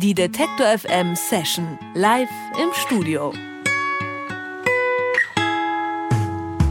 Die 0.00 0.14
Detektor 0.14 0.66
FM 0.78 1.16
Session 1.16 1.76
live 1.94 2.28
im 2.62 2.68
Studio. 2.86 3.32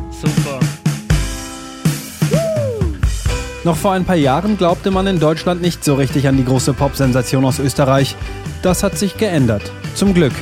Super. 0.09 0.60
Noch 3.66 3.76
vor 3.76 3.92
ein 3.92 4.05
paar 4.05 4.16
Jahren 4.16 4.55
glaubte 4.55 4.92
man 4.92 5.08
in 5.08 5.20
Deutschland 5.20 5.62
nicht 5.62 5.84
so 5.84 5.96
richtig 5.96 6.29
an 6.29 6.38
die 6.38 6.46
große 6.46 6.71
Pop-Sensation 6.71 7.44
aus 7.44 7.60
Österreich. 7.60 8.16
Das 8.61 8.82
hat 8.82 8.98
sich 8.98 9.18
geändert. 9.18 9.73
Zum 9.94 10.14
Glück. 10.14 10.34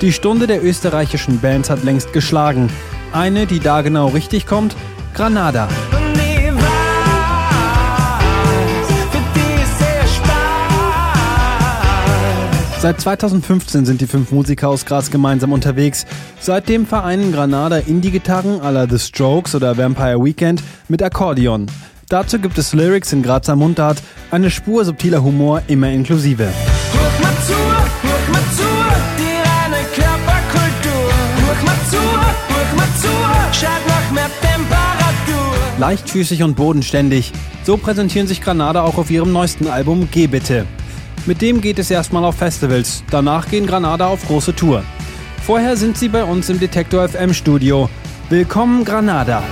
Die 0.00 0.12
Stunde 0.12 0.46
der 0.46 0.64
österreichischen 0.64 1.40
Bands 1.40 1.68
hat 1.68 1.84
längst 1.84 2.14
geschlagen. 2.14 2.70
Eine, 3.12 3.44
die 3.44 3.60
da 3.60 3.82
genau 3.82 4.08
richtig 4.08 4.46
kommt, 4.46 4.74
Granada. 5.12 5.68
Seit 12.80 12.98
2015 12.98 13.84
sind 13.84 14.00
die 14.00 14.06
fünf 14.06 14.32
Musiker 14.32 14.70
aus 14.70 14.86
Graz 14.86 15.10
gemeinsam 15.10 15.52
unterwegs. 15.52 16.06
Seitdem 16.40 16.86
vereinen 16.86 17.30
Granada 17.30 17.76
Indie-Gitarren 17.76 18.62
à 18.62 18.70
la 18.70 18.88
The 18.88 18.98
Strokes 18.98 19.54
oder 19.54 19.76
Vampire 19.76 20.24
Weekend 20.24 20.62
mit 20.88 21.02
Akkordeon. 21.02 21.66
Dazu 22.08 22.38
gibt 22.38 22.56
es 22.56 22.72
Lyrics 22.72 23.12
in 23.12 23.22
Grazer 23.22 23.54
Mundart, 23.54 24.02
eine 24.30 24.50
Spur 24.50 24.86
subtiler 24.86 25.22
Humor 25.22 25.60
immer 25.66 25.90
inklusive. 25.90 26.48
Hoch 26.48 27.22
mal 27.22 27.34
zu, 27.46 27.52
hoch 27.52 28.32
mal 28.32 28.42
zu, 28.56 28.64
die 29.18 29.36
reine 29.46 29.84
Körperkultur. 29.94 31.12
Hoch 31.36 31.62
mal 31.66 31.76
zu, 31.90 31.98
hoch 31.98 32.76
mal 32.78 32.88
zu, 32.98 33.60
schaut 33.60 33.86
nach 33.88 34.10
mehr 34.10 34.30
Temperatur. 34.40 35.78
Leichtfüßig 35.78 36.42
und 36.44 36.56
bodenständig. 36.56 37.32
So 37.62 37.76
präsentieren 37.76 38.26
sich 38.26 38.40
Granada 38.40 38.80
auch 38.84 38.96
auf 38.96 39.10
ihrem 39.10 39.32
neuesten 39.32 39.66
Album 39.66 40.08
Geh 40.10 40.28
bitte. 40.28 40.64
Mit 41.26 41.42
dem 41.42 41.60
geht 41.60 41.78
es 41.78 41.90
erstmal 41.90 42.24
auf 42.24 42.36
Festivals. 42.36 43.04
Danach 43.10 43.48
gehen 43.48 43.66
Granada 43.66 44.06
auf 44.06 44.26
große 44.26 44.56
Tour. 44.56 44.82
Vorher 45.44 45.76
sind 45.76 45.98
sie 45.98 46.08
bei 46.08 46.24
uns 46.24 46.48
im 46.48 46.58
Detektor 46.58 47.06
FM 47.08 47.34
Studio. 47.34 47.88
Willkommen 48.30 48.84
Granada. 48.84 49.42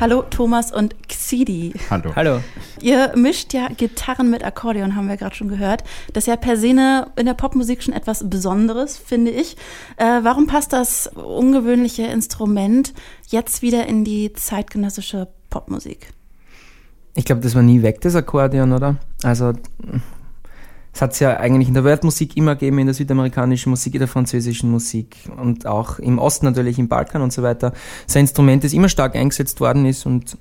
Hallo 0.00 0.22
Thomas 0.22 0.70
und 0.70 0.94
Xidi. 1.08 1.74
Hallo. 1.90 2.14
Hallo. 2.14 2.40
Ihr 2.80 3.16
mischt 3.16 3.52
ja 3.52 3.66
Gitarren 3.66 4.30
mit 4.30 4.44
Akkordeon, 4.44 4.94
haben 4.94 5.08
wir 5.08 5.16
gerade 5.16 5.34
schon 5.34 5.48
gehört. 5.48 5.82
Das 6.12 6.22
ist 6.22 6.28
ja 6.28 6.36
per 6.36 6.56
se 6.56 6.68
in 6.68 7.26
der 7.26 7.34
Popmusik 7.34 7.82
schon 7.82 7.92
etwas 7.92 8.30
Besonderes, 8.30 8.96
finde 8.96 9.32
ich. 9.32 9.56
Äh, 9.96 10.20
warum 10.22 10.46
passt 10.46 10.72
das 10.72 11.08
ungewöhnliche 11.08 12.04
Instrument 12.04 12.94
jetzt 13.26 13.60
wieder 13.60 13.88
in 13.88 14.04
die 14.04 14.32
zeitgenössische 14.32 15.26
Popmusik? 15.50 16.12
Ich 17.16 17.24
glaube, 17.24 17.40
das 17.40 17.56
war 17.56 17.62
nie 17.62 17.82
weg, 17.82 18.00
das 18.00 18.14
Akkordeon, 18.14 18.72
oder? 18.72 18.98
Also, 19.24 19.52
es 20.98 21.02
hat 21.02 21.12
es 21.12 21.20
ja 21.20 21.36
eigentlich 21.36 21.68
in 21.68 21.74
der 21.74 21.84
Weltmusik 21.84 22.36
immer 22.36 22.56
gegeben, 22.56 22.80
in 22.80 22.88
der 22.88 22.94
südamerikanischen 22.94 23.70
Musik, 23.70 23.94
in 23.94 24.00
der 24.00 24.08
französischen 24.08 24.68
Musik 24.68 25.16
und 25.36 25.64
auch 25.64 26.00
im 26.00 26.18
Osten 26.18 26.46
natürlich, 26.46 26.76
im 26.76 26.88
Balkan 26.88 27.22
und 27.22 27.32
so 27.32 27.44
weiter. 27.44 27.72
Sein 28.08 28.22
Instrument, 28.22 28.64
das 28.64 28.72
immer 28.72 28.88
stark 28.88 29.14
eingesetzt 29.14 29.60
worden 29.60 29.86
ist 29.86 30.06
und 30.06 30.36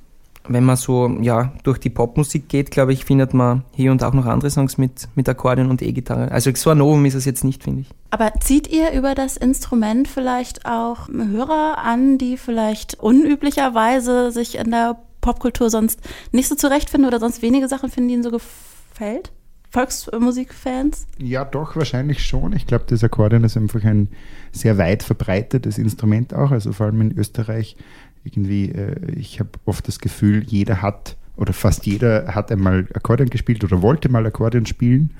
wenn 0.47 0.63
man 0.63 0.75
so 0.75 1.15
ja 1.21 1.53
durch 1.61 1.77
die 1.77 1.91
Popmusik 1.91 2.49
geht, 2.49 2.71
glaube 2.71 2.91
ich, 2.91 3.05
findet 3.05 3.35
man 3.35 3.65
hier 3.71 3.91
und 3.91 4.03
auch 4.03 4.13
noch 4.13 4.25
andere 4.25 4.49
Songs 4.49 4.79
mit, 4.79 5.07
mit 5.13 5.29
Akkordeon 5.29 5.69
und 5.69 5.83
E-Gitarre. 5.83 6.31
Also 6.31 6.49
so 6.55 6.71
ein 6.71 6.79
Novum 6.79 7.05
ist 7.05 7.13
es 7.13 7.25
jetzt 7.25 7.43
nicht, 7.43 7.61
finde 7.61 7.81
ich. 7.81 7.89
Aber 8.09 8.33
zieht 8.39 8.67
ihr 8.67 8.93
über 8.93 9.13
das 9.13 9.37
Instrument 9.37 10.07
vielleicht 10.07 10.65
auch 10.65 11.07
Hörer 11.07 11.77
an, 11.83 12.17
die 12.17 12.35
vielleicht 12.35 12.95
unüblicherweise 12.95 14.31
sich 14.31 14.57
in 14.57 14.71
der 14.71 14.97
Popkultur 15.21 15.69
sonst 15.69 15.99
nicht 16.31 16.47
so 16.47 16.55
zurechtfinden 16.55 17.07
oder 17.07 17.19
sonst 17.19 17.43
wenige 17.43 17.67
Sachen 17.67 17.91
finden, 17.91 18.07
die 18.07 18.13
ihnen 18.15 18.23
so 18.23 18.31
gefällt? 18.31 19.31
Volksmusikfans? 19.69 21.07
Ja, 21.17 21.45
doch, 21.45 21.75
wahrscheinlich 21.75 22.25
schon. 22.25 22.53
Ich 22.53 22.67
glaube, 22.67 22.85
das 22.87 23.03
Akkordeon 23.03 23.43
ist 23.43 23.57
einfach 23.57 23.83
ein 23.83 24.09
sehr 24.51 24.77
weit 24.77 25.03
verbreitetes 25.03 25.77
Instrument 25.77 26.33
auch. 26.33 26.51
Also 26.51 26.71
vor 26.71 26.87
allem 26.87 27.01
in 27.01 27.17
Österreich 27.17 27.75
irgendwie, 28.23 28.69
äh, 28.71 29.11
ich 29.15 29.39
habe 29.39 29.51
oft 29.65 29.87
das 29.87 29.99
Gefühl, 29.99 30.43
jeder 30.43 30.81
hat 30.81 31.17
oder 31.35 31.53
fast 31.53 31.85
jeder 31.85 32.33
hat 32.33 32.51
einmal 32.51 32.87
Akkordeon 32.93 33.29
gespielt 33.29 33.63
oder 33.63 33.81
wollte 33.81 34.09
mal 34.09 34.25
Akkordeon 34.25 34.65
spielen 34.65 35.11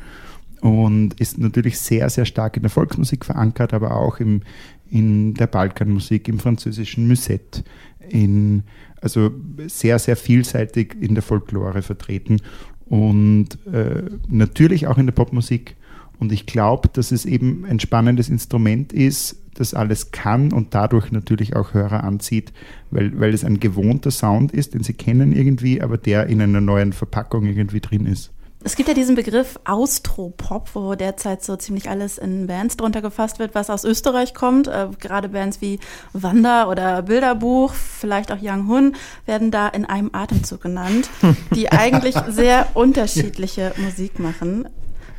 und 0.61 1.13
ist 1.19 1.37
natürlich 1.37 1.79
sehr, 1.79 2.09
sehr 2.09 2.25
stark 2.25 2.57
in 2.57 2.63
der 2.63 2.71
Volksmusik 2.71 3.25
verankert, 3.25 3.73
aber 3.73 3.95
auch 3.95 4.19
im, 4.19 4.41
in 4.89 5.35
der 5.35 5.47
Balkanmusik, 5.47 6.27
im 6.27 6.39
französischen 6.39 7.07
Musette, 7.07 7.63
in, 8.09 8.63
also 9.01 9.31
sehr, 9.67 9.99
sehr 9.99 10.15
vielseitig 10.15 10.95
in 10.99 11.13
der 11.13 11.21
Folklore 11.21 11.81
vertreten 11.81 12.41
und 12.89 13.49
äh, 13.71 14.03
natürlich 14.27 14.87
auch 14.87 14.97
in 14.97 15.05
der 15.05 15.13
Popmusik. 15.13 15.75
Und 16.19 16.31
ich 16.31 16.45
glaube, 16.45 16.89
dass 16.91 17.11
es 17.11 17.25
eben 17.25 17.65
ein 17.65 17.79
spannendes 17.79 18.29
Instrument 18.29 18.91
ist, 18.91 19.37
das 19.53 19.73
alles 19.73 20.11
kann 20.11 20.51
und 20.51 20.73
dadurch 20.73 21.11
natürlich 21.11 21.55
auch 21.55 21.73
Hörer 21.73 22.03
anzieht, 22.03 22.53
weil, 22.91 23.19
weil 23.19 23.33
es 23.33 23.43
ein 23.43 23.59
gewohnter 23.59 24.11
Sound 24.11 24.51
ist, 24.51 24.73
den 24.73 24.83
sie 24.83 24.93
kennen 24.93 25.33
irgendwie, 25.33 25.81
aber 25.81 25.97
der 25.97 26.27
in 26.27 26.41
einer 26.41 26.61
neuen 26.61 26.93
Verpackung 26.93 27.45
irgendwie 27.45 27.79
drin 27.79 28.05
ist. 28.05 28.31
Es 28.67 28.75
gibt 28.75 28.89
ja 28.89 28.93
diesen 28.93 29.15
Begriff 29.15 29.57
Austropop, 29.63 30.71
wo 30.73 30.93
derzeit 30.95 31.41
so 31.41 31.55
ziemlich 31.55 31.89
alles 31.89 32.17
in 32.17 32.47
Bands 32.47 32.75
drunter 32.75 33.01
gefasst 33.01 33.39
wird, 33.39 33.55
was 33.55 33.69
aus 33.69 33.85
Österreich 33.85 34.33
kommt. 34.33 34.67
Äh, 34.67 34.87
gerade 34.99 35.29
Bands 35.29 35.61
wie 35.61 35.79
Wanda 36.11 36.67
oder 36.69 37.01
Bilderbuch, 37.03 37.73
vielleicht 37.73 38.29
auch 38.29 38.39
Young 38.41 38.67
Hun, 38.67 38.95
werden 39.25 39.51
da 39.51 39.69
in 39.69 39.85
einem 39.85 40.09
Atemzug 40.11 40.59
genannt, 40.63 41.09
die 41.55 41.71
eigentlich 41.71 42.15
sehr 42.27 42.67
unterschiedliche 42.73 43.71
Musik 43.77 44.19
machen. 44.19 44.67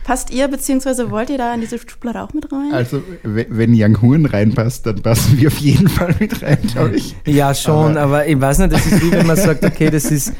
Passt 0.04 0.30
ihr 0.30 0.48
beziehungsweise 0.48 1.10
wollt 1.10 1.28
ihr 1.30 1.38
da 1.38 1.52
in 1.54 1.60
diese 1.62 1.78
Schublade 1.78 2.22
auch 2.22 2.32
mit 2.34 2.52
rein? 2.52 2.72
Also, 2.72 3.02
we- 3.22 3.46
wenn 3.48 3.72
Young 3.74 4.00
Horn 4.02 4.26
reinpasst, 4.26 4.84
dann 4.86 5.00
passen 5.02 5.38
wir 5.38 5.48
auf 5.48 5.58
jeden 5.58 5.88
Fall 5.88 6.14
mit 6.20 6.42
rein, 6.42 6.58
glaube 6.70 6.96
ich. 6.96 7.14
Ja, 7.26 7.54
schon, 7.54 7.96
Aber- 7.96 8.00
aber, 8.18 8.26
ich 8.26 8.38
weiß 8.40 8.58
nicht, 8.58 8.72
das 8.72 8.84
ist 8.86 9.02
wie 9.02 9.10
wenn 9.12 9.26
man 9.26 9.36
sagt, 9.36 9.64
okay, 9.64 9.90
das 9.90 10.04
ist 10.10 10.32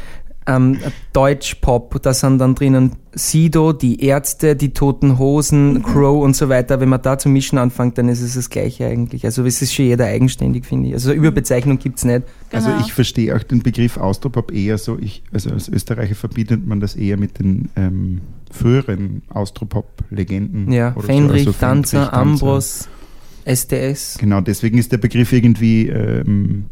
ähm, 0.48 0.78
Deutsch-Pop, 1.12 2.00
da 2.03 2.14
sind 2.14 2.38
dann 2.38 2.54
drinnen 2.54 2.92
Sido, 3.12 3.72
die 3.72 4.03
Ärzte, 4.04 4.56
die 4.56 4.70
Toten 4.72 5.19
Hosen, 5.19 5.82
Crow 5.82 6.22
und 6.25 6.34
so 6.34 6.48
weiter. 6.48 6.81
Wenn 6.81 6.88
man 6.88 7.03
da 7.03 7.19
zu 7.19 7.28
mischen 7.28 7.59
anfängt, 7.59 7.98
dann 7.98 8.09
ist 8.09 8.22
es 8.22 8.34
das 8.34 8.48
Gleiche 8.48 8.86
eigentlich. 8.86 9.25
Also 9.25 9.44
es 9.44 9.60
ist 9.60 9.75
schon 9.75 9.84
jeder 9.86 10.06
eigenständig, 10.06 10.64
finde 10.64 10.88
ich. 10.88 10.94
Also 10.94 11.12
Überbezeichnung 11.12 11.78
gibt's 11.78 12.04
nicht. 12.04 12.22
Also 12.53 12.70
Genau. 12.70 12.81
ich 12.81 12.92
verstehe 12.92 13.36
auch 13.36 13.42
den 13.42 13.62
Begriff 13.62 13.97
Austropop 13.98 14.53
eher 14.53 14.78
so, 14.78 14.98
ich, 14.98 15.22
also 15.32 15.50
als 15.50 15.69
Österreicher 15.69 16.14
verbindet 16.14 16.66
man 16.66 16.80
das 16.80 16.97
eher 16.97 17.19
mit 17.19 17.38
den 17.38 17.69
ähm, 17.76 18.20
früheren 18.50 19.22
Austropop-Legenden. 19.28 20.72
Ja, 20.72 20.92
oder 20.92 21.03
so, 21.03 21.06
Fenrich, 21.06 21.47
also 21.47 21.59
Danzer, 21.60 22.06
Fenrich, 22.06 22.12
Ambros, 22.15 22.88
SDS. 23.44 24.16
Genau, 24.19 24.41
deswegen 24.41 24.78
ist 24.78 24.92
der 24.92 24.98
Begriff 24.98 25.32
irgendwie 25.32 25.88
ähm, 25.88 26.66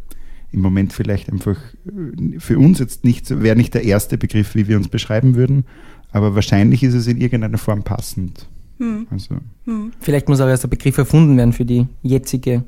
im 0.52 0.60
Moment 0.60 0.92
vielleicht 0.92 1.30
einfach 1.30 1.56
äh, 1.86 2.38
für 2.38 2.58
uns 2.58 2.78
jetzt 2.78 3.04
nicht, 3.04 3.26
so- 3.26 3.42
wäre 3.42 3.56
nicht 3.56 3.74
der 3.74 3.84
erste 3.84 4.16
Begriff, 4.18 4.54
wie 4.54 4.68
wir 4.68 4.76
uns 4.76 4.88
beschreiben 4.88 5.34
würden, 5.34 5.64
aber 6.12 6.34
wahrscheinlich 6.34 6.82
ist 6.82 6.94
es 6.94 7.06
in 7.06 7.18
irgendeiner 7.20 7.58
Form 7.58 7.82
passend. 7.82 8.48
Hm, 8.78 9.06
Also 9.10 9.36
hm. 9.64 9.92
Vielleicht 10.00 10.28
muss 10.28 10.40
auch 10.40 10.48
erst 10.48 10.62
der 10.64 10.68
Begriff 10.68 10.98
erfunden 10.98 11.36
werden 11.36 11.52
für 11.52 11.64
die 11.64 11.86
jetzige, 12.02 12.64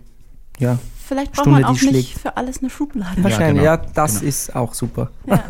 ja, 0.58 0.78
Vielleicht 1.08 1.32
braucht 1.32 1.46
Stunde, 1.46 1.62
man 1.62 1.70
auch 1.74 1.80
nicht 1.80 2.18
für 2.18 2.36
alles 2.36 2.58
eine 2.58 2.68
Schublade. 2.68 3.24
wahrscheinlich. 3.24 3.62
genau, 3.62 3.64
Ja, 3.64 3.76
das 3.78 4.16
genau. 4.16 4.28
ist 4.28 4.54
auch 4.54 4.74
super. 4.74 5.10
Ja. 5.24 5.42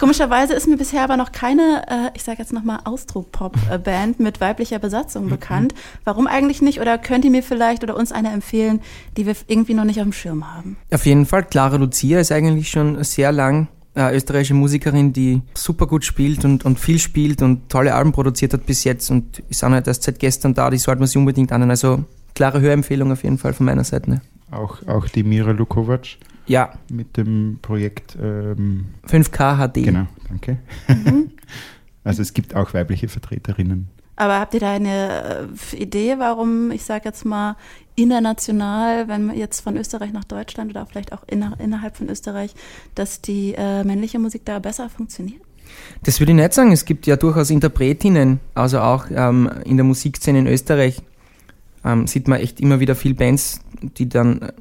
Komischerweise 0.00 0.54
ist 0.54 0.66
mir 0.66 0.76
bisher 0.76 1.04
aber 1.04 1.16
noch 1.16 1.30
keine, 1.30 1.84
äh, 1.88 2.10
ich 2.14 2.24
sage 2.24 2.38
jetzt 2.40 2.52
nochmal 2.52 2.80
Austro-Pop-Band 2.82 4.18
mit 4.18 4.40
weiblicher 4.40 4.80
Besatzung 4.80 5.28
bekannt. 5.28 5.72
Warum 6.02 6.26
eigentlich 6.26 6.62
nicht? 6.62 6.80
Oder 6.80 6.98
könnt 6.98 7.24
ihr 7.24 7.30
mir 7.30 7.44
vielleicht 7.44 7.84
oder 7.84 7.96
uns 7.96 8.10
eine 8.10 8.32
empfehlen, 8.32 8.80
die 9.16 9.24
wir 9.24 9.36
irgendwie 9.46 9.74
noch 9.74 9.84
nicht 9.84 10.00
auf 10.00 10.04
dem 10.04 10.12
Schirm 10.12 10.52
haben? 10.52 10.76
Auf 10.92 11.06
jeden 11.06 11.26
Fall, 11.26 11.44
Clara 11.44 11.76
Lucia 11.76 12.18
ist 12.18 12.32
eigentlich 12.32 12.68
schon 12.68 13.02
sehr 13.04 13.30
lang 13.30 13.68
äh, 13.94 14.16
österreichische 14.16 14.54
Musikerin, 14.54 15.12
die 15.12 15.42
super 15.54 15.86
gut 15.86 16.04
spielt 16.04 16.44
und, 16.44 16.64
und 16.64 16.80
viel 16.80 16.98
spielt 16.98 17.40
und 17.40 17.68
tolle 17.68 17.94
Alben 17.94 18.10
produziert 18.10 18.52
hat 18.52 18.66
bis 18.66 18.82
jetzt 18.82 19.12
und 19.12 19.44
ist 19.48 19.62
auch 19.62 19.68
nicht 19.68 19.86
erst 19.86 20.02
seit 20.02 20.18
gestern 20.18 20.54
da, 20.54 20.70
die 20.70 20.78
sollte 20.78 20.98
man 20.98 21.06
sich 21.06 21.16
unbedingt 21.16 21.52
anhören. 21.52 21.70
Also 21.70 22.04
klare 22.34 22.60
Hörempfehlung 22.60 23.12
auf 23.12 23.22
jeden 23.22 23.38
Fall 23.38 23.52
von 23.52 23.66
meiner 23.66 23.84
Seite. 23.84 24.10
Ne? 24.10 24.20
Auch, 24.50 24.86
auch 24.86 25.08
die 25.08 25.22
Mira 25.22 25.52
Lukovac 25.52 26.18
Ja, 26.46 26.72
mit 26.90 27.16
dem 27.16 27.58
Projekt 27.62 28.16
ähm, 28.20 28.86
5K 29.06 29.68
HD. 29.68 29.84
Genau, 29.84 30.06
danke. 30.28 30.58
also 32.04 32.22
es 32.22 32.32
gibt 32.32 32.54
auch 32.54 32.74
weibliche 32.74 33.08
Vertreterinnen. 33.08 33.88
Aber 34.16 34.40
habt 34.40 34.54
ihr 34.54 34.60
da 34.60 34.72
eine 34.72 35.48
äh, 35.72 35.76
Idee, 35.76 36.16
warum, 36.18 36.72
ich 36.72 36.82
sage 36.82 37.04
jetzt 37.04 37.24
mal, 37.24 37.56
international, 37.94 39.06
wenn 39.06 39.26
man 39.26 39.36
jetzt 39.36 39.60
von 39.60 39.76
Österreich 39.76 40.12
nach 40.12 40.24
Deutschland 40.24 40.70
oder 40.70 40.86
vielleicht 40.86 41.12
auch 41.12 41.22
inner, 41.28 41.56
innerhalb 41.60 41.96
von 41.96 42.08
Österreich, 42.08 42.54
dass 42.96 43.20
die 43.20 43.54
äh, 43.56 43.84
männliche 43.84 44.18
Musik 44.18 44.44
da 44.44 44.58
besser 44.58 44.88
funktioniert? 44.88 45.40
Das 46.02 46.18
würde 46.18 46.32
ich 46.32 46.36
nicht 46.36 46.52
sagen. 46.52 46.72
Es 46.72 46.84
gibt 46.84 47.06
ja 47.06 47.16
durchaus 47.16 47.50
Interpretinnen, 47.50 48.40
also 48.54 48.80
auch 48.80 49.06
ähm, 49.10 49.50
in 49.64 49.76
der 49.76 49.84
Musikszene 49.84 50.40
in 50.40 50.46
Österreich 50.46 51.02
ähm, 51.88 52.06
sieht 52.06 52.28
man 52.28 52.40
echt 52.40 52.60
immer 52.60 52.80
wieder 52.80 52.94
viel 52.94 53.14
Bands, 53.14 53.60
die 53.96 54.08
dann 54.08 54.52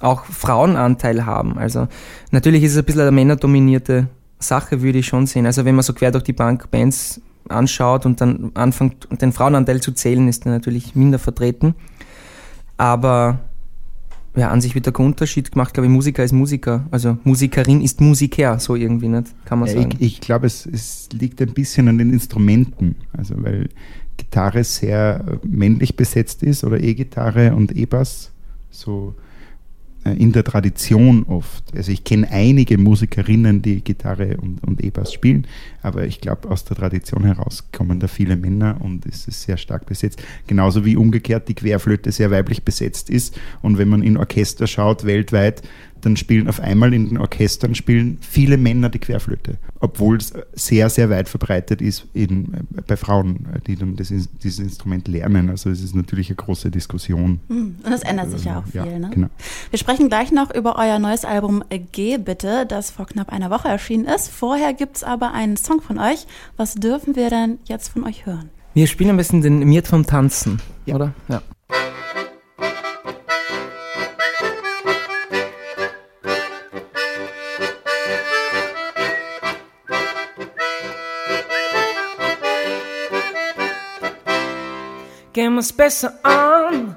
auch 0.00 0.24
Frauenanteil 0.24 1.26
haben. 1.26 1.58
Also 1.58 1.88
natürlich 2.30 2.62
ist 2.62 2.72
es 2.72 2.78
ein 2.78 2.84
bisschen 2.84 3.00
eine 3.02 3.10
männerdominierte 3.10 4.08
Sache, 4.38 4.82
würde 4.82 4.98
ich 4.98 5.06
schon 5.06 5.26
sehen. 5.26 5.46
Also 5.46 5.64
wenn 5.64 5.74
man 5.74 5.82
so 5.82 5.94
quer 5.94 6.12
durch 6.12 6.24
die 6.24 6.32
Bank 6.32 6.70
Bands 6.70 7.20
anschaut 7.48 8.06
und 8.06 8.20
dann 8.20 8.52
anfängt, 8.54 9.08
den 9.20 9.32
Frauenanteil 9.32 9.80
zu 9.80 9.92
zählen, 9.92 10.28
ist 10.28 10.44
der 10.44 10.52
natürlich 10.52 10.94
minder 10.94 11.18
vertreten. 11.18 11.74
Aber 12.76 13.40
ja, 14.36 14.50
an 14.50 14.60
sich 14.60 14.74
wird 14.74 14.84
der 14.84 15.00
Unterschied 15.00 15.50
gemacht, 15.52 15.72
glaube 15.72 15.86
ich, 15.86 15.92
Musiker 15.92 16.22
ist 16.22 16.32
Musiker. 16.32 16.84
Also 16.90 17.16
Musikerin 17.24 17.80
ist 17.80 18.02
Musiker, 18.02 18.58
so 18.60 18.76
irgendwie 18.76 19.08
nicht, 19.08 19.34
kann 19.46 19.58
man 19.60 19.68
sagen. 19.68 19.92
ich 19.98 20.16
ich 20.16 20.20
glaube, 20.20 20.46
es, 20.46 20.66
es 20.66 21.08
liegt 21.12 21.40
ein 21.40 21.54
bisschen 21.54 21.88
an 21.88 21.96
den 21.96 22.12
Instrumenten. 22.12 22.96
Also 23.16 23.34
weil 23.42 23.70
Gitarre 24.16 24.64
sehr 24.64 25.38
männlich 25.44 25.96
besetzt 25.96 26.42
ist 26.42 26.64
oder 26.64 26.80
E-Gitarre 26.80 27.54
und 27.54 27.76
E-Bass 27.76 28.32
so 28.70 29.14
äh, 30.06 30.14
in 30.16 30.32
der 30.32 30.44
Tradition 30.44 31.24
oft. 31.24 31.64
Also 31.76 31.90
ich 31.90 32.04
kenne 32.04 32.30
einige 32.30 32.78
Musikerinnen, 32.78 33.62
die 33.62 33.82
Gitarre 33.82 34.36
und, 34.36 34.62
und 34.62 34.82
E-Bass 34.82 35.12
spielen, 35.12 35.46
aber 35.82 36.06
ich 36.06 36.20
glaube, 36.20 36.50
aus 36.50 36.64
der 36.64 36.76
Tradition 36.76 37.24
heraus 37.24 37.64
kommen 37.72 38.00
da 38.00 38.06
viele 38.08 38.36
Männer 38.36 38.78
und 38.80 39.06
es 39.06 39.26
ist 39.28 39.42
sehr 39.42 39.56
stark 39.56 39.86
besetzt. 39.86 40.22
Genauso 40.46 40.84
wie 40.84 40.96
umgekehrt 40.96 41.48
die 41.48 41.54
Querflöte 41.54 42.12
sehr 42.12 42.30
weiblich 42.30 42.62
besetzt 42.62 43.10
ist. 43.10 43.38
Und 43.62 43.78
wenn 43.78 43.88
man 43.88 44.02
in 44.02 44.16
Orchester 44.16 44.66
schaut, 44.66 45.04
weltweit, 45.04 45.62
dann 46.00 46.16
spielen 46.16 46.48
auf 46.48 46.60
einmal 46.60 46.94
in 46.94 47.08
den 47.08 47.18
Orchestern 47.18 47.74
spielen 47.74 48.18
viele 48.20 48.56
Männer 48.56 48.88
die 48.88 48.98
Querflöte, 48.98 49.58
obwohl 49.80 50.16
es 50.18 50.32
sehr, 50.54 50.88
sehr 50.90 51.10
weit 51.10 51.28
verbreitet 51.28 51.80
ist 51.82 52.06
in, 52.12 52.52
bei 52.86 52.96
Frauen, 52.96 53.46
die 53.66 53.76
dann 53.76 53.96
das, 53.96 54.08
dieses 54.08 54.58
Instrument 54.58 55.08
lernen. 55.08 55.50
Also 55.50 55.70
es 55.70 55.82
ist 55.82 55.94
natürlich 55.94 56.28
eine 56.28 56.36
große 56.36 56.70
Diskussion. 56.70 57.40
Hm, 57.48 57.76
Und 57.82 57.90
das 57.90 58.02
ändert 58.02 58.30
sich 58.30 58.44
ja 58.44 58.58
auch 58.60 58.66
viel, 58.66 58.80
Ja, 58.86 58.98
ne? 58.98 59.10
genau. 59.12 59.28
Wir 59.70 59.78
sprechen 59.78 60.08
gleich 60.08 60.32
noch 60.32 60.54
über 60.54 60.76
euer 60.78 60.98
neues 60.98 61.24
Album 61.24 61.62
Geh 61.92 62.18
bitte, 62.18 62.66
das 62.66 62.90
vor 62.90 63.06
knapp 63.06 63.32
einer 63.32 63.50
Woche 63.50 63.68
erschienen 63.68 64.04
ist. 64.06 64.28
Vorher 64.28 64.72
gibt's 64.74 65.02
aber 65.02 65.32
einen 65.32 65.56
Song 65.56 65.80
von 65.80 65.98
euch. 65.98 66.26
Was 66.56 66.74
dürfen 66.74 67.16
wir 67.16 67.30
denn 67.30 67.58
jetzt 67.64 67.88
von 67.88 68.04
euch 68.04 68.26
hören? 68.26 68.50
Wir 68.74 68.86
spielen 68.86 69.10
am 69.10 69.16
besten 69.16 69.40
den 69.40 69.60
Miert 69.60 69.88
vom 69.88 70.04
Tanzen, 70.06 70.60
oder? 70.86 71.14
Ja. 71.28 71.42
Gehen 85.36 85.54
wir's 85.54 85.70
besser 85.70 86.14
an. 86.22 86.96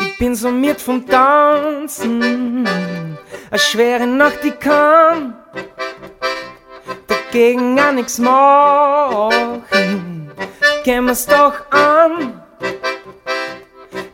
Ich 0.00 0.18
bin 0.18 0.34
so 0.34 0.50
miert 0.50 0.80
vom 0.80 1.06
Tanzen. 1.06 2.66
Eine 3.50 3.58
schwere 3.60 4.04
Nacht, 4.04 4.42
die 4.42 4.50
kann 4.50 5.36
dagegen 7.06 7.76
gar 7.76 7.92
nichts 7.92 8.18
machen. 8.18 9.62
Gehen 10.82 11.06
wir's 11.06 11.26
doch 11.26 11.70
an. 11.70 12.42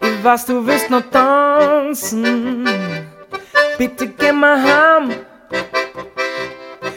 Ich 0.03 0.23
weiß, 0.23 0.45
du 0.45 0.67
willst 0.67 0.91
noch 0.91 1.09
tanzen. 1.11 2.69
Bitte 3.79 4.09
geh 4.09 4.31
mal 4.31 4.63
heim. 4.63 5.11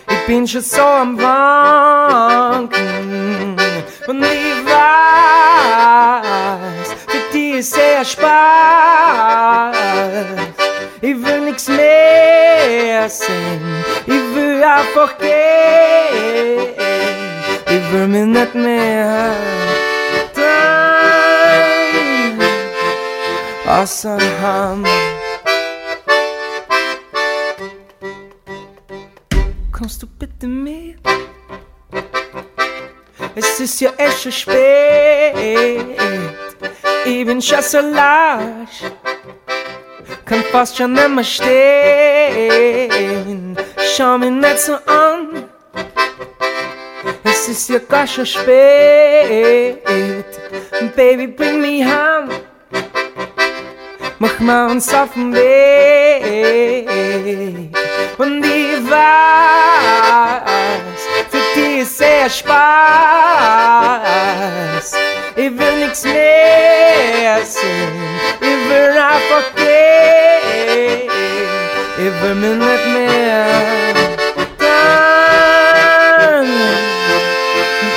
Ich 0.09 0.25
bin 0.27 0.45
schon 0.45 0.59
so 0.59 0.81
am 0.81 1.17
Wanken. 1.17 2.75
Und 4.07 4.21
ich 4.21 4.64
sehr 7.61 8.03
Spaß. 8.05 9.75
Ich 11.01 11.15
will 11.23 11.41
nix 11.41 11.67
mehr 11.67 13.09
sehen. 13.09 13.83
Ich 14.05 14.35
will 14.35 14.63
einfach 14.63 15.17
gehen. 15.17 16.69
Ich 17.67 17.91
will 17.91 18.07
mich 18.07 18.25
nicht 18.25 18.55
mehr 18.55 19.35
dann 20.35 20.55
außer 23.67 24.17
haben. 24.41 24.85
Kommst 29.71 30.01
du 30.01 30.07
bitte 30.07 30.47
mit? 30.47 30.97
Es 33.35 33.59
ist 33.59 33.81
ja 33.81 33.91
echt 33.97 34.21
schon 34.23 34.31
spät. 34.31 36.04
Mehr 41.13 41.23
stehen. 41.23 42.65
Schau 43.95 44.17
mich 44.17 44.31
nicht 44.31 44.59
so 44.59 44.73
an. 44.85 45.49
Es 47.23 47.47
ist 47.47 47.69
ja 47.69 47.79
gar 47.79 48.07
schon 48.07 48.25
spät. 48.25 49.85
Baby, 50.95 51.27
bring 51.27 51.61
me 51.61 51.85
heim. 51.85 52.29
Mach 54.19 54.39
mal 54.39 54.71
uns 54.71 54.93
auf 54.93 55.13
den 55.13 55.33
Weg. 55.33 56.87
Und 58.17 58.45
ich 58.45 58.89
weiß, 58.89 60.41
für 61.29 61.41
die 61.55 61.79
ist 61.81 61.97
sehr 61.97 62.29
Spaß. 62.29 62.55
Ich 65.37 65.51
will 65.51 65.75
nix 65.79 66.03
mehr 66.05 67.45
sehen. 67.45 67.91
Ich 68.39 68.69
will 68.69 68.97
einfach 68.97 69.53
gehen. 69.55 71.09
Ich 71.97 72.21
will 72.21 72.35
mich 72.35 72.57
nicht 72.57 72.87
mehr 72.93 73.45
dann. 74.59 76.47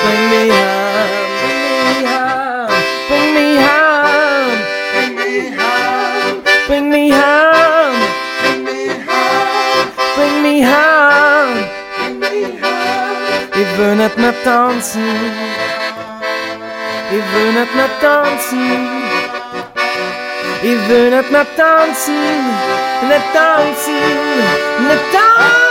Bring 0.03 0.25
me 0.31 0.43
home, 0.51 1.15
bring 1.39 1.63
me 1.85 2.03
home, 2.11 2.73
bring 3.09 3.31
me 3.35 3.47
home, 3.63 4.59
bring 6.67 6.91
me 6.91 7.11
home, 7.13 7.99
bring 8.47 8.65
me 8.65 8.83
home, 9.07 9.59
bring 10.17 10.35
me 10.43 10.55
home. 12.61 12.79
Ich 13.55 13.71
will 13.79 13.95
nicht 13.95 14.17
mehr 14.19 14.35
tanzen, 14.43 15.09
ich 17.11 17.25
will 17.35 17.53
nicht 17.53 17.75
mehr 17.75 17.89
tanzen. 18.01 18.89
Ich 20.63 20.89
will 20.89 21.11
nicht 21.11 21.31
mehr 21.31 21.47
tanzen, 21.57 22.15
nicht 23.09 23.33
tanzen, 23.33 23.95
nicht 24.87 25.13
tanzen. 25.13 25.68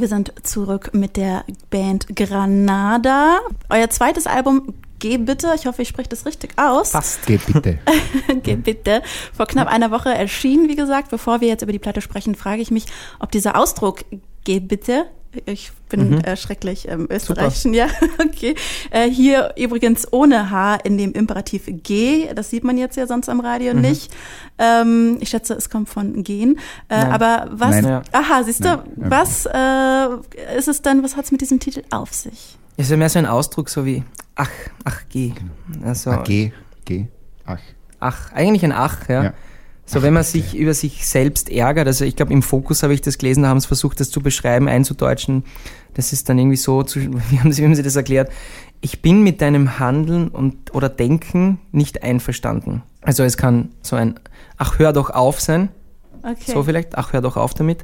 Wir 0.00 0.08
sind 0.08 0.32
zurück 0.44 0.90
mit 0.92 1.16
der 1.16 1.44
Band 1.70 2.14
Granada. 2.14 3.40
Euer 3.68 3.90
zweites 3.90 4.26
Album 4.26 4.74
Geh 5.00 5.16
bitte, 5.16 5.52
ich 5.54 5.66
hoffe, 5.66 5.82
ich 5.82 5.88
spreche 5.88 6.08
das 6.08 6.26
richtig 6.26 6.58
aus. 6.58 6.90
Passt. 6.90 7.24
Geh 7.26 7.38
bitte. 7.38 7.78
Geh 8.42 8.56
bitte. 8.56 9.02
Vor 9.32 9.46
knapp 9.46 9.68
einer 9.68 9.92
Woche 9.92 10.12
erschienen, 10.12 10.68
wie 10.68 10.74
gesagt. 10.74 11.10
Bevor 11.10 11.40
wir 11.40 11.46
jetzt 11.46 11.62
über 11.62 11.70
die 11.70 11.78
Platte 11.78 12.00
sprechen, 12.00 12.34
frage 12.34 12.62
ich 12.62 12.72
mich, 12.72 12.86
ob 13.20 13.30
dieser 13.30 13.56
Ausdruck 13.56 14.04
Geh 14.42 14.60
bitte, 14.60 15.06
ich 15.46 15.72
bin 15.88 16.22
äh, 16.24 16.36
schrecklich 16.36 16.88
im 16.88 17.06
Österreichischen, 17.10 17.74
ja, 17.74 17.86
okay. 18.24 18.54
Äh, 18.90 19.08
hier 19.10 19.52
übrigens 19.56 20.10
ohne 20.12 20.50
H 20.50 20.76
in 20.76 20.96
dem 20.98 21.12
Imperativ 21.12 21.64
Geh, 21.66 22.28
das 22.34 22.50
sieht 22.50 22.64
man 22.64 22.78
jetzt 22.78 22.96
ja 22.96 23.06
sonst 23.06 23.28
am 23.28 23.40
Radio 23.40 23.74
nicht. 23.74 24.10
Ähm, 24.58 25.18
ich 25.20 25.28
schätze, 25.28 25.54
es 25.54 25.70
kommt 25.70 25.88
von 25.88 26.22
gehen. 26.24 26.58
Äh, 26.88 26.96
aber 26.96 27.48
was, 27.52 27.70
Nein. 27.70 27.84
Ja. 27.84 28.02
aha, 28.12 28.42
siehst 28.42 28.64
du, 28.64 28.68
Nein. 28.68 29.10
Was 29.10 29.46
äh, 29.46 30.56
ist 30.58 30.68
es 30.68 30.82
denn, 30.82 31.02
was 31.02 31.16
hat 31.16 31.26
es 31.26 31.32
mit 31.32 31.40
diesem 31.40 31.60
Titel 31.60 31.82
auf 31.90 32.12
sich? 32.14 32.56
Ist 32.76 32.90
ja 32.90 32.96
mehr 32.96 33.08
so 33.08 33.18
ein 33.18 33.26
Ausdruck, 33.26 33.68
so 33.68 33.84
wie 33.84 34.04
ach, 34.34 34.50
ach, 34.84 35.02
geh. 35.08 35.32
Also, 35.84 36.10
Ah, 36.10 36.22
geh, 36.24 36.52
geh, 36.84 37.06
ach. 37.44 37.58
ach, 38.00 38.32
eigentlich 38.32 38.64
ein 38.64 38.72
Ach, 38.72 39.08
ja. 39.08 39.24
Ja. 39.24 39.32
So, 39.90 40.02
wenn 40.02 40.12
man 40.12 40.22
sich 40.22 40.54
über 40.54 40.74
sich 40.74 41.06
selbst 41.06 41.48
ärgert, 41.48 41.86
also 41.86 42.04
ich 42.04 42.14
glaube, 42.14 42.30
im 42.34 42.42
Fokus 42.42 42.82
habe 42.82 42.92
ich 42.92 43.00
das 43.00 43.16
gelesen, 43.16 43.44
da 43.44 43.48
haben 43.48 43.58
sie 43.58 43.68
versucht, 43.68 44.00
das 44.00 44.10
zu 44.10 44.20
beschreiben, 44.20 44.68
einzudeutschen. 44.68 45.44
Das 45.94 46.12
ist 46.12 46.28
dann 46.28 46.38
irgendwie 46.38 46.58
so, 46.58 46.82
zu, 46.82 47.00
wie, 47.30 47.40
haben 47.40 47.52
sie, 47.52 47.62
wie 47.62 47.66
haben 47.66 47.74
sie 47.74 47.82
das 47.82 47.96
erklärt? 47.96 48.30
Ich 48.82 49.00
bin 49.00 49.22
mit 49.22 49.40
deinem 49.40 49.78
Handeln 49.78 50.28
und, 50.28 50.74
oder 50.74 50.90
Denken 50.90 51.58
nicht 51.72 52.02
einverstanden. 52.02 52.82
Also 53.00 53.22
es 53.22 53.38
kann 53.38 53.70
so 53.80 53.96
ein, 53.96 54.20
ach, 54.58 54.78
hör 54.78 54.92
doch 54.92 55.08
auf 55.08 55.40
sein. 55.40 55.70
Okay. 56.22 56.52
So 56.52 56.64
vielleicht, 56.64 56.98
ach, 56.98 57.14
hör 57.14 57.22
doch 57.22 57.38
auf 57.38 57.54
damit. 57.54 57.82